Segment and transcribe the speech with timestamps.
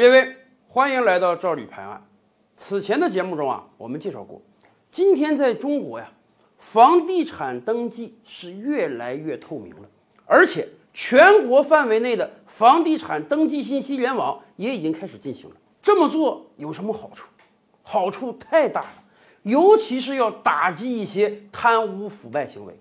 [0.00, 0.34] 列位，
[0.66, 2.02] 欢迎来到赵李盘案。
[2.56, 4.40] 此前的节目中啊，我们介绍过，
[4.90, 6.10] 今天在中国呀，
[6.56, 9.82] 房地产登记是越来越透明了，
[10.24, 15.56] 而且全国范围内的房地产登记信息联网也已经开始进行了。
[15.82, 17.28] 这么做有什么好处？
[17.82, 19.04] 好处太大了，
[19.42, 22.74] 尤其是要打击一些贪污腐败行为。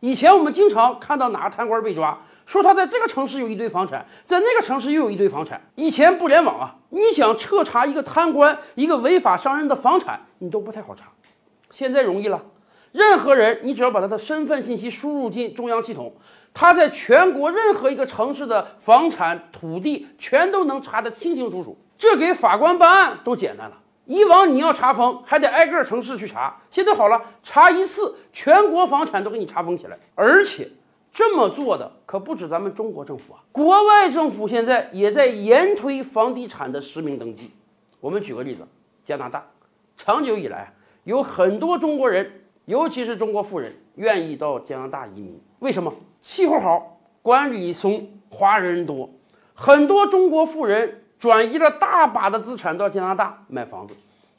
[0.00, 5.60] 以前我们经常看到哪个贪官被抓，说他在这个城市有一堆房产，在那个城市又有一堆房产。
[5.74, 11.06] 以前不联网啊，你想彻查一个贪官、一个违法商人的房产，你都不太好查。
[11.70, 12.42] 现在容易了，
[12.92, 16.14] 任何人你只要把他的身份信息输入进中央系统，
[16.52, 23.76] 他在全国任何一个城市的房产、土地全都能查得清清楚楚，这给法官办案都简单了。
[24.06, 26.56] 以往你要查封，还得挨个城市去查。
[26.70, 29.98] 现在好了，查一次，全国房产都给你查封起来。
[30.14, 30.70] 而且
[31.12, 37.50] 这么做的可不止咱们中国政府啊，国外政府现在也在严推房地产的实名登记。
[38.00, 38.66] 我们举个例子，
[39.02, 39.44] 加拿大，
[39.96, 40.72] 长久以来
[41.04, 45.40] 有很多中国人，尤其是中国富人，愿意到加拿大移民。
[45.58, 45.92] 为什么？
[46.20, 49.10] 气候好，管理松，华人多，
[49.54, 51.02] 很多中国富人。
[51.26, 53.92] 转移了大把的资产到加拿大买房子，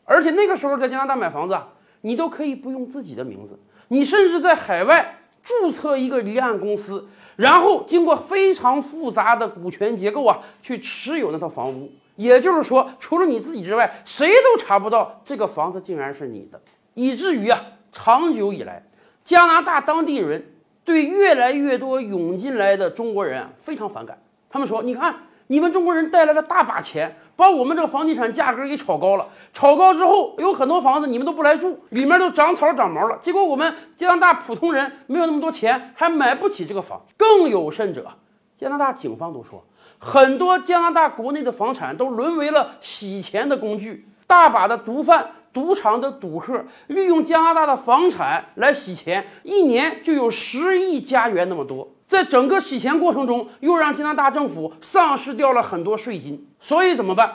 [0.05, 1.67] 而且那个时候在加拿大买房子啊，
[1.99, 11.91] 你都可以不用自己的名字，你甚至在海外注册一个离岸公司，然后经过非常复杂的股权结构啊，去持有那套房屋。
[12.15, 16.61] 也就是说，除了你自己之外，谁都查不到这个房子竟然是你的，
[16.93, 18.81] 以至于啊，长久以来，
[19.25, 20.53] 加拿大当地人
[20.85, 24.17] 对越来越多涌进来的中国人非常反感。
[24.49, 25.13] 他们说：“你看。”
[25.47, 29.27] 你们中国人带来了大把钱，把我们这个房地产价格给炒高了。
[29.53, 33.17] 炒高之后，有很多房子你们都不来住，里面都长草长毛了。
[33.21, 37.01] 结果我们加拿大普通人没有那么多钱，还买不起这个房。
[37.15, 38.11] 更有甚者，
[38.57, 39.63] 加拿大警方都说，
[39.97, 51.93] 很多加拿大国内的房产都沦为了洗钱的工具，大把的毒贩、赌场的赌客利用加拿大的房产来洗钱，一年就有十亿加元那么多。
[52.07, 57.29] 在整个洗钱过程中，又让加拿大政府丧失掉了很多税金，所以怎么办？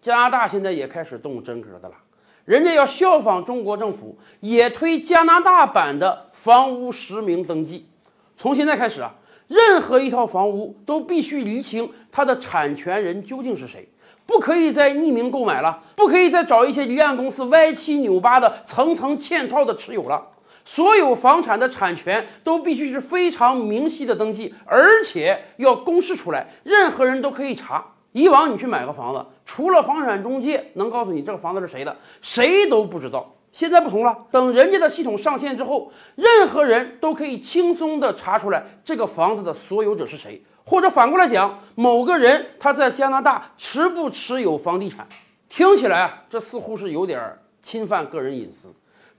[0.00, 1.94] 加拿大现在也开始动真格的了，
[2.44, 7.86] 人家要效仿中国政府，也推加拿大版的房屋实名登记。
[8.36, 9.14] 从现在开始啊，
[9.46, 13.88] 任何一套房屋都必须厘清它的产权人究竟是谁，
[14.26, 20.28] 不可以再匿名购买了，不可以再找一些离岸公司歪七扭八的层层嵌套的持有了。
[20.64, 27.84] 所有房产的产权都必须是非常明晰的登记，而且要公示出来，任何人都可以查。
[28.12, 33.34] 以往你去买个房子，除了房产中介能告诉你这个房子是谁的，谁都不知道。
[33.52, 45.06] 现在不同了，等人家的系统上线之后，任何人都可以轻松地查出来这个房子的所有者是谁，或者反过来讲，某个人他在加拿大持不持有房地产？
[45.48, 47.20] 听起来啊，这似乎是有点
[47.60, 48.72] 侵犯个人隐私。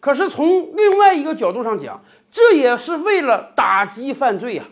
[0.06, 2.00] 可是从另外一个角度上讲，
[2.30, 4.64] 这也是为了打击犯罪呀。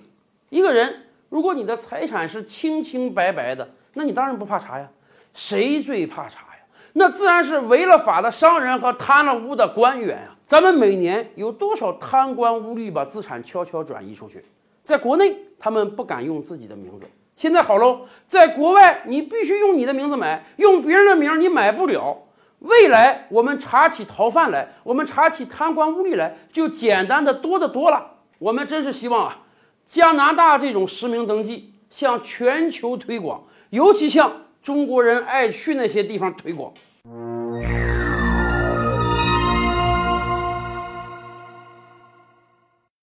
[0.52, 4.88] 一个人，如果你的财产是清清白白的，那你当然不怕查呀。
[5.34, 6.60] 谁最怕查呀？
[6.94, 10.36] 那自然是违了法的商人和贪了污的官员呀。
[10.46, 14.46] 咱们每年有多少贪官污吏把资产悄悄转移出去？
[14.84, 17.06] 在国内，他们不敢用自己的名字。
[17.36, 22.20] 现在好喽，在国外，你必须用你的名字买，用别人的名你买不了。
[22.64, 28.12] 未来我们查起逃犯来，我们查起贪官污吏来，就简单的多得多了。
[28.40, 29.40] 我们真是希望啊，
[29.86, 36.74] 加拿大这种实名登记向全球推广，尤其向中国人爱去那些地方推广。